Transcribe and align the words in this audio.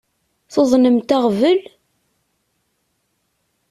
Tuḍnemt 0.53 1.15
aɣbel? 1.17 1.59